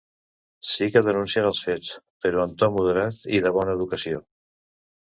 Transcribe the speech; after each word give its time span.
Sí 0.69 0.87
que 0.95 0.99
es 1.01 1.09
denuncien 1.09 1.49
els 1.49 1.61
fets, 1.67 1.93
però 2.27 2.47
en 2.49 2.59
to 2.63 2.73
moderat 2.79 3.25
i 3.41 3.45
de 3.49 3.57
bona 3.61 3.79
educació. 3.81 4.27